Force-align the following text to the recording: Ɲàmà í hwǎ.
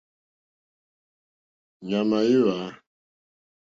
Ɲàmà 1.89 2.17
í 2.33 2.35
hwǎ. 2.41 2.59